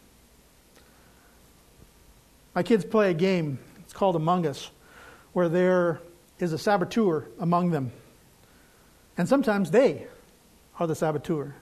[2.53, 4.73] My kids play a game, it's called Among Us,
[5.35, 6.01] where there
[6.41, 7.93] is a saboteur among them.
[9.18, 10.07] And sometimes they
[10.79, 11.55] are the saboteur.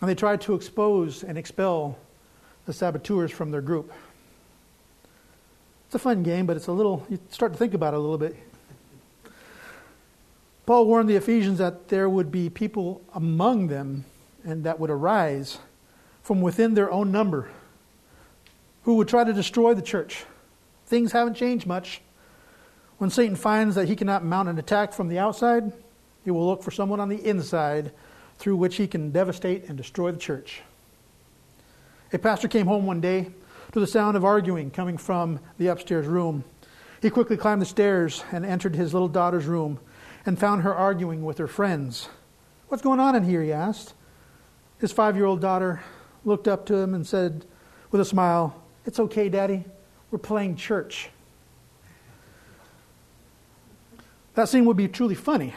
[0.00, 1.98] And they try to expose and expel
[2.66, 3.92] the saboteurs from their group.
[5.86, 8.00] It's a fun game, but it's a little, you start to think about it a
[8.00, 8.36] little bit.
[10.66, 14.04] Paul warned the Ephesians that there would be people among them
[14.44, 15.58] and that would arise
[16.22, 17.48] from within their own number
[18.84, 20.24] who would try to destroy the church.
[20.86, 22.00] Things haven't changed much.
[23.00, 25.72] When Satan finds that he cannot mount an attack from the outside,
[26.22, 27.92] he will look for someone on the inside
[28.36, 30.60] through which he can devastate and destroy the church.
[32.12, 33.30] A pastor came home one day
[33.72, 36.44] to the sound of arguing coming from the upstairs room.
[37.00, 39.80] He quickly climbed the stairs and entered his little daughter's room
[40.26, 42.10] and found her arguing with her friends.
[42.68, 43.42] What's going on in here?
[43.42, 43.94] he asked.
[44.78, 45.80] His five year old daughter
[46.26, 47.46] looked up to him and said,
[47.92, 49.64] with a smile, It's okay, Daddy.
[50.10, 51.08] We're playing church.
[54.40, 55.52] That scene would be truly funny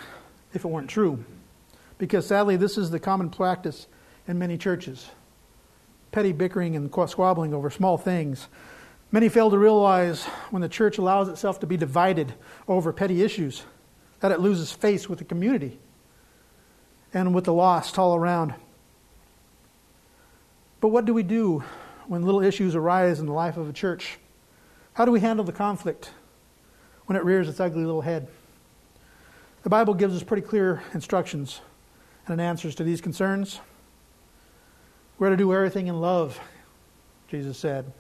[0.53, 1.23] if it weren't true,
[1.97, 3.87] because sadly, this is the common practice
[4.27, 5.09] in many churches
[6.11, 8.49] petty bickering and squabbling over small things.
[9.09, 12.33] Many fail to realize when the church allows itself to be divided
[12.67, 13.63] over petty issues
[14.19, 15.79] that it loses face with the community
[17.13, 18.53] and with the lost all around.
[20.81, 21.63] But what do we do
[22.07, 24.17] when little issues arise in the life of a church?
[24.91, 26.11] How do we handle the conflict
[27.05, 28.27] when it rears its ugly little head?
[29.63, 31.61] The Bible gives us pretty clear instructions
[32.27, 33.61] and answers to these concerns.
[35.17, 36.37] We're to do everything in love,
[37.29, 37.91] Jesus said.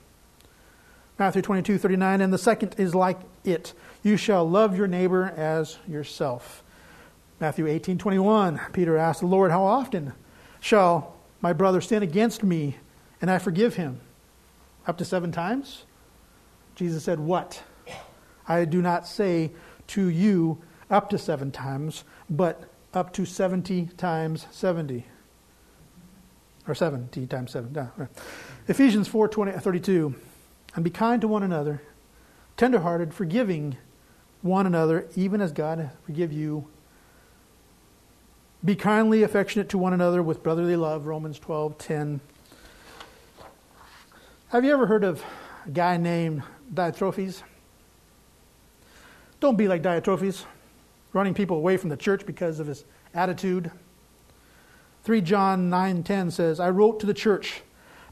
[1.17, 3.73] Matthew 22, 39, and the second is like it.
[4.01, 6.63] You shall love your neighbor as yourself.
[7.39, 10.11] Matthew 18, 21, Peter asked the Lord, How often
[10.59, 12.75] shall my brother sin against me
[13.21, 14.01] and I forgive him?
[14.85, 15.85] Up to seven times?
[16.75, 17.63] Jesus said, What?
[18.49, 19.51] I do not say
[19.87, 25.05] to you up to seven times, but up to 70 times 70
[26.67, 27.71] or 70 times 7.
[27.75, 28.09] Yeah, right.
[28.67, 30.15] Ephesians 4 20, uh, 32.
[30.75, 31.81] And be kind to one another,
[32.57, 33.77] tenderhearted, forgiving
[34.41, 36.67] one another, even as God forgive you.
[38.65, 42.21] Be kindly affectionate to one another with brotherly love, Romans 12 10.
[44.49, 45.23] Have you ever heard of
[45.65, 46.43] a guy named
[46.73, 47.43] Diotrephes?
[49.39, 50.45] Don't be like Diotrephes,
[51.13, 53.71] running people away from the church because of his attitude.
[55.03, 57.61] 3 John 9:10 says, "I wrote to the church,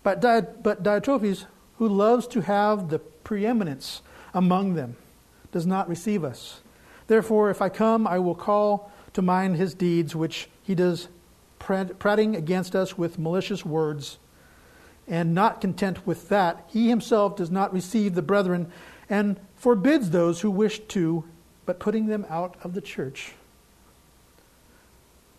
[0.04, 1.46] but, Di- but Diotrephes,
[1.78, 4.02] who loves to have the preeminence
[4.34, 4.96] among them,
[5.52, 6.62] does not receive us.
[7.08, 11.10] Therefore, if I come, I will call to mind his deeds, which he does
[11.60, 14.18] prating against us with malicious words.
[15.08, 18.72] And not content with that, he himself does not receive the brethren
[19.10, 21.26] and forbids those who wish to,
[21.72, 23.32] but putting them out of the church."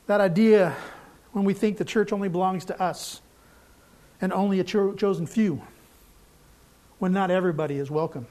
[0.07, 0.75] That idea
[1.33, 3.21] when we think the church only belongs to us
[4.19, 5.61] and only a cho- chosen few,
[6.99, 8.27] when not everybody is welcome.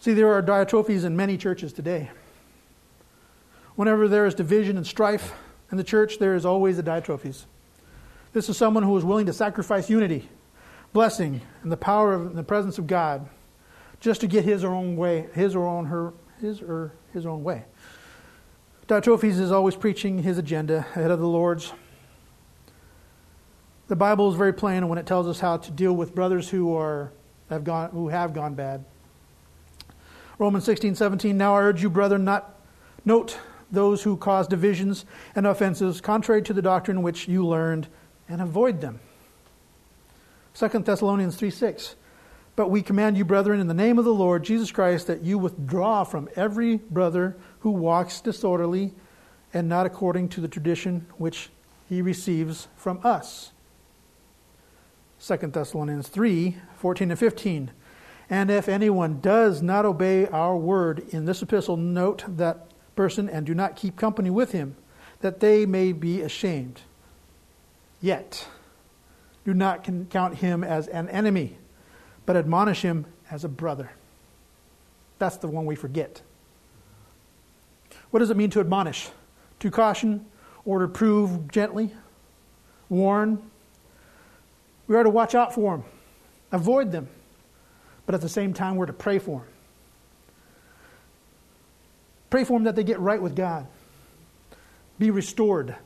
[0.00, 2.10] See, there are Diotrephes in many churches today.
[3.76, 5.34] Whenever there is division and strife
[5.70, 7.44] in the church, there is always a Diotrephes.
[8.32, 10.28] This is someone who is willing to sacrifice unity,
[10.92, 13.28] blessing, and the power of the presence of God
[14.04, 17.42] just to get his or own way, his or own her, his or his own
[17.42, 17.64] way.
[18.86, 21.72] Diotrephes is always preaching his agenda ahead of the Lord's.
[23.88, 26.76] The Bible is very plain when it tells us how to deal with brothers who
[26.76, 27.12] are
[27.48, 28.84] have gone who have gone bad.
[30.38, 32.60] Romans 16, 17, now I urge you, brethren, not
[33.06, 33.38] note
[33.70, 37.88] those who cause divisions and offenses contrary to the doctrine which you learned,
[38.28, 39.00] and avoid them.
[40.54, 41.96] 2 Thessalonians 3 6.
[42.56, 45.38] But we command you, brethren, in the name of the Lord Jesus Christ, that you
[45.38, 48.92] withdraw from every brother who walks disorderly
[49.52, 51.50] and not according to the tradition which
[51.88, 53.52] he receives from us.
[55.26, 57.70] 2 Thessalonians 3 14 and 15.
[58.30, 63.44] And if anyone does not obey our word in this epistle, note that person and
[63.44, 64.76] do not keep company with him,
[65.20, 66.82] that they may be ashamed.
[68.00, 68.46] Yet,
[69.44, 71.58] do not count him as an enemy,
[72.26, 73.90] but admonish him as a brother.
[75.18, 76.22] That's the one we forget.
[78.10, 79.08] What does it mean to admonish?
[79.60, 80.26] To caution
[80.64, 81.92] or to prove gently,
[82.88, 83.42] warn.
[84.86, 85.84] We are to watch out for them,
[86.52, 87.08] avoid them,
[88.06, 89.48] but at the same time, we're to pray for them.
[92.30, 93.66] Pray for them that they get right with God,
[94.98, 95.76] be restored.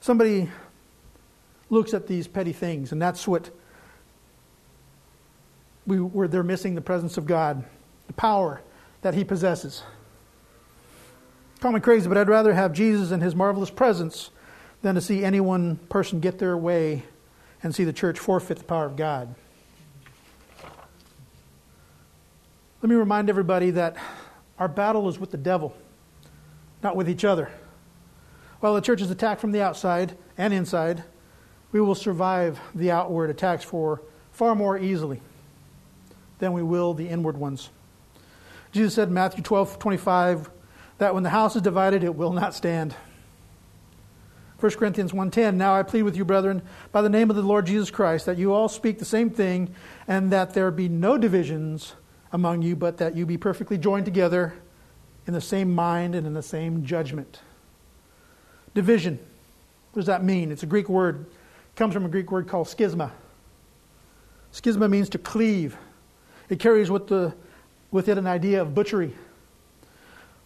[0.00, 0.48] Somebody
[1.70, 3.50] looks at these petty things, and that's what
[5.86, 7.64] we, where they're missing the presence of God,
[8.06, 8.60] the power
[9.02, 9.82] that He possesses.
[11.60, 14.30] Call me crazy, but I'd rather have Jesus and His marvelous presence
[14.82, 17.02] than to see any one person get their way
[17.62, 19.34] and see the church forfeit the power of God.
[22.82, 23.96] Let me remind everybody that
[24.58, 25.76] our battle is with the devil,
[26.82, 27.50] not with each other.
[28.60, 31.04] While the church is attacked from the outside and inside,
[31.72, 34.02] we will survive the outward attacks for
[34.32, 35.20] far more easily
[36.38, 37.70] than we will the inward ones.
[38.72, 40.50] Jesus said in Matthew 12 25
[40.98, 42.94] that when the house is divided, it will not stand.
[44.58, 47.66] 1 Corinthians 1:10 Now I plead with you brethren by the name of the Lord
[47.66, 49.74] Jesus Christ that you all speak the same thing
[50.08, 51.94] and that there be no divisions
[52.32, 54.54] among you but that you be perfectly joined together
[55.26, 57.40] in the same mind and in the same judgment.
[58.74, 59.18] Division.
[59.92, 60.50] What does that mean?
[60.50, 61.26] It's a Greek word.
[61.76, 63.10] Comes from a Greek word called schisma.
[64.52, 65.76] Schisma means to cleave.
[66.48, 67.34] It carries with, the,
[67.90, 69.14] with it an idea of butchery.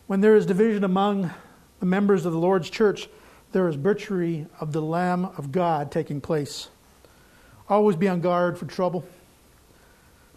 [0.08, 1.30] When there is division among
[1.78, 3.08] the members of the Lord's church,
[3.52, 6.68] there is butchery of the Lamb of God taking place.
[7.68, 9.06] Always be on guard for trouble.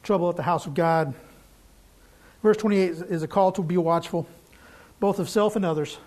[0.03, 1.15] Trouble at the house of God.
[2.43, 4.27] Verse 28 is a call to be watchful,
[4.99, 5.97] both of self and others.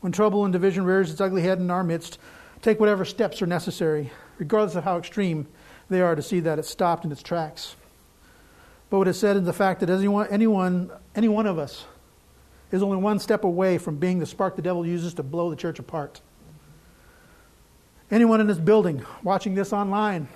[0.00, 2.18] When trouble and division rears its ugly head in our midst,
[2.66, 5.46] take whatever steps are necessary, regardless of how extreme
[5.88, 7.76] they are, to see that it's stopped in its tracks.
[8.90, 11.84] But what is said is the fact that anyone, anyone, any one of us
[12.72, 15.54] is only one step away from being the spark the devil uses to blow the
[15.54, 16.20] church apart.
[18.10, 20.26] Anyone in this building, watching this online,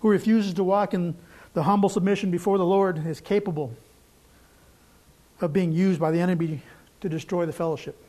[0.00, 1.14] who refuses to walk in
[1.54, 3.72] the humble submission before the Lord is capable
[5.40, 6.62] of being used by the enemy
[7.00, 8.07] to destroy the fellowship.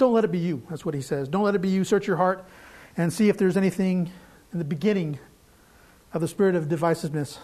[0.00, 0.62] Don't let it be you.
[0.68, 1.28] That's what he says.
[1.28, 1.84] Don't let it be you.
[1.84, 2.44] Search your heart
[2.96, 4.10] and see if there's anything
[4.52, 5.20] in the beginning
[6.12, 7.38] of the spirit of divisiveness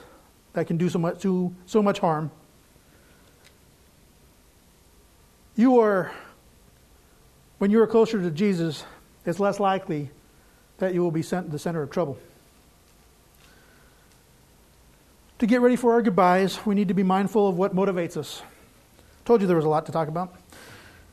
[0.54, 2.32] that can do so much, do so much harm
[5.56, 6.12] you are,
[7.58, 8.84] when you are closer to Jesus,
[9.24, 10.10] it's less likely
[10.78, 12.18] that you will be sent to the center of trouble.
[15.38, 18.42] To get ready for our goodbyes, we need to be mindful of what motivates us.
[19.24, 20.34] Told you there was a lot to talk about.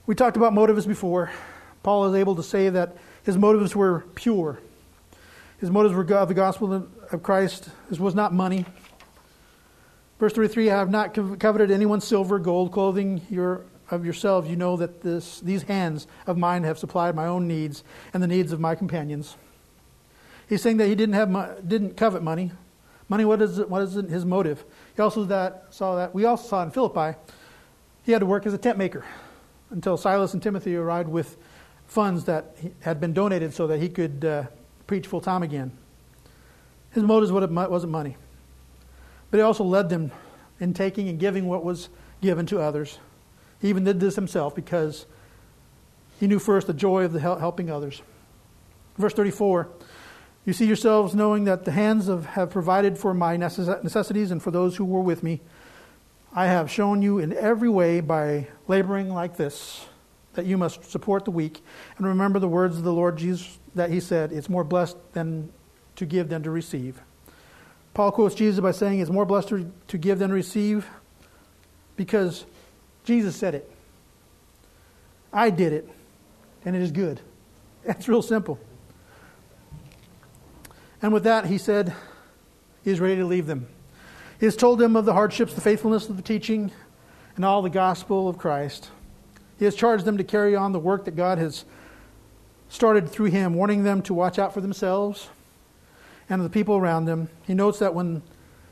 [0.06, 1.32] We talked about motives before.
[1.82, 4.60] Paul is able to say that his motives were pure.
[5.60, 7.70] His motives were of the gospel of Christ.
[7.90, 8.66] This was not money.
[10.20, 14.76] Verse 33 I have not coveted anyone's silver, gold, clothing, your of yourselves, you know
[14.78, 17.84] that this, these hands of mine have supplied my own needs
[18.14, 19.36] and the needs of my companions.
[20.50, 22.52] He's saying that he didn't, have, didn't covet money.
[23.08, 24.64] Money, what is, what is his motive?
[24.96, 27.18] He also that, saw that, we also saw in Philippi,
[28.04, 29.06] he had to work as a tent maker
[29.74, 31.36] until Silas and Timothy arrived with
[31.88, 34.44] funds that had been donated so that he could uh,
[34.88, 35.72] preach full time again.
[36.92, 38.16] His motive wasn't money.
[39.32, 40.12] But he also led them
[40.60, 41.90] in taking and giving what was
[42.22, 43.00] given to others.
[43.60, 45.08] He even did this himself because
[46.20, 48.02] he knew first the joy of the helping others.
[48.98, 49.70] Verse 34
[50.46, 54.52] You see yourselves knowing that the hands of, have provided for my necessities and for
[54.52, 55.42] those who were with me.
[56.34, 59.86] I have shown you in every way by laboring like this
[60.34, 61.64] that you must support the weak
[61.98, 65.52] and remember the words of the Lord Jesus that he said, It's more blessed than
[65.96, 67.00] to give than to receive.
[67.94, 69.50] Paul quotes Jesus by saying, It's more blessed
[69.88, 70.88] to, give than to receive
[71.96, 72.46] because
[73.04, 73.70] Jesus said it.
[75.32, 75.90] I did it,
[76.66, 77.22] and it is good.
[77.86, 78.60] That's real simple.
[81.02, 81.94] And with that, he said,
[82.84, 83.68] he is ready to leave them.
[84.44, 86.70] He has told them of the hardships, the faithfulness of the teaching,
[87.38, 88.92] and all the gospel of Christ.
[89.58, 91.64] He has charged them to carry on the work that God has
[92.68, 95.30] started through him, warning them to watch out for themselves
[96.30, 97.30] and the people around them.
[97.44, 98.22] He notes that when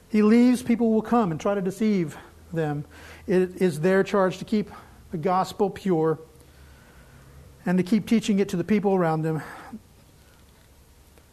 [0.10, 2.18] he leaves, people will come and try to deceive
[2.52, 2.84] them.
[3.26, 4.70] It is their charge to keep
[5.12, 6.20] the gospel pure
[7.66, 9.42] and to keep teaching it to the people around them.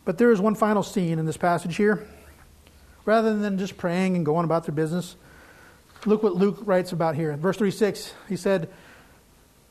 [0.05, 2.07] But there is one final scene in this passage here.
[3.09, 5.17] Rather than just praying and going about their business,
[6.05, 7.35] look what Luke writes about here.
[7.39, 8.69] Verse 36, he said,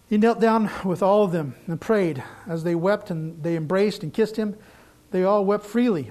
[0.10, 2.24] He knelt down with all of them and prayed.
[2.48, 4.58] As they wept and they embraced and kissed him,
[5.12, 6.10] they all wept freely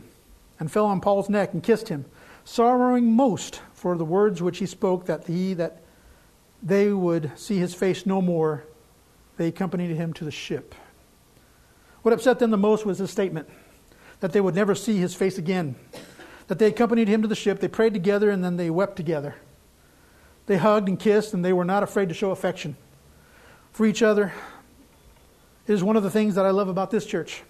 [0.60, 2.04] and fell on Paul's neck and kissed him,
[2.44, 5.82] sorrowing most for the words which he spoke, that he that
[6.62, 8.62] they would see his face no more.
[9.36, 10.76] They accompanied him to the ship.
[12.02, 13.48] What upset them the most was his statement
[14.20, 15.74] that they would never see his face again.
[16.48, 19.34] That they accompanied him to the ship, they prayed together, and then they wept together.
[20.46, 22.76] They hugged and kissed, and they were not afraid to show affection
[23.72, 24.32] for each other.
[25.66, 27.42] It is one of the things that I love about this church.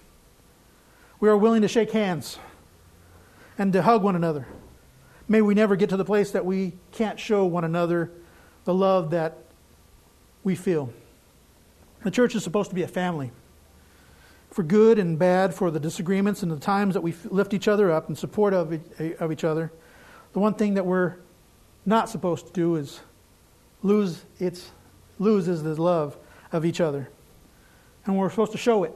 [1.19, 2.39] We are willing to shake hands
[3.57, 4.47] and to hug one another.
[5.27, 8.11] May we never get to the place that we can't show one another
[8.65, 9.37] the love that
[10.43, 10.91] we feel.
[12.03, 13.31] The church is supposed to be a family.
[14.51, 17.91] For good and bad, for the disagreements and the times that we lift each other
[17.91, 18.79] up in support of,
[19.19, 19.71] of each other,
[20.33, 21.15] the one thing that we're
[21.85, 22.99] not supposed to do is
[23.83, 24.71] lose its
[25.19, 26.17] loses the love
[26.51, 27.09] of each other.
[28.05, 28.93] And we're supposed to show it.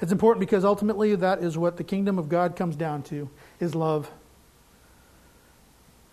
[0.00, 3.28] It's important because ultimately that is what the kingdom of God comes down to
[3.60, 4.10] is love.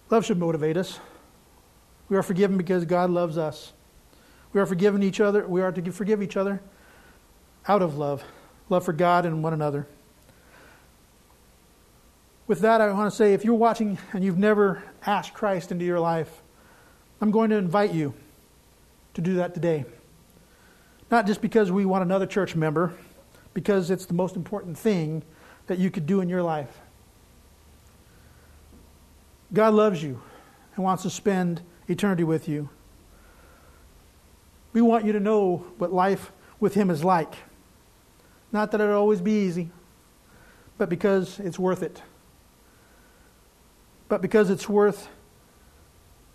[0.09, 0.99] Love should motivate us.
[2.09, 3.73] We are forgiven because God loves us.
[4.53, 5.47] We are forgiven each other.
[5.47, 6.61] We are to forgive each other
[7.67, 8.23] out of love,
[8.69, 9.87] love for God and one another.
[12.47, 15.85] With that, I want to say if you're watching and you've never asked Christ into
[15.85, 16.41] your life,
[17.21, 18.13] I'm going to invite you
[19.13, 19.85] to do that today.
[21.09, 22.93] Not just because we want another church member
[23.53, 25.23] because it's the most important thing
[25.67, 26.79] that you could do in your life.
[29.53, 30.21] God loves you
[30.75, 32.69] and wants to spend eternity with you.
[34.73, 37.35] We want you to know what life with Him is like.
[38.51, 39.69] Not that it'll always be easy,
[40.77, 42.01] but because it's worth it.
[44.09, 45.07] But because it's worth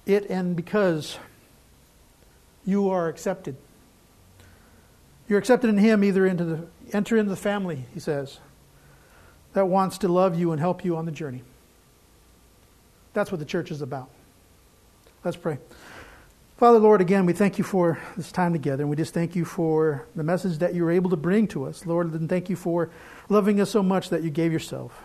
[0.07, 1.19] it and because
[2.65, 3.57] you are accepted.
[5.29, 8.39] You're accepted in Him either into the enter into the family, he says,
[9.53, 11.43] that wants to love you and help you on the journey.
[13.13, 14.09] That's what the church is about.
[15.25, 15.59] Let's pray.
[16.57, 19.45] Father, Lord, again, we thank you for this time together, and we just thank you
[19.45, 21.85] for the message that you were able to bring to us.
[21.85, 22.89] Lord, and thank you for
[23.29, 25.03] loving us so much that you gave yourself.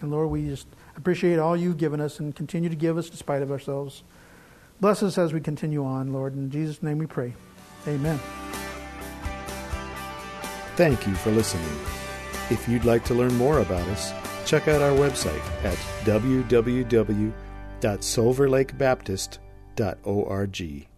[0.00, 0.66] And Lord, we just
[0.96, 4.02] appreciate all you've given us and continue to give us despite of ourselves.
[4.80, 6.34] Bless us as we continue on, Lord.
[6.34, 7.34] In Jesus' name we pray.
[7.86, 8.18] Amen.
[10.74, 11.70] Thank you for listening.
[12.50, 14.12] If you'd like to learn more about us,
[14.44, 15.78] check out our website at
[19.76, 20.89] www.silverlakebaptist.org.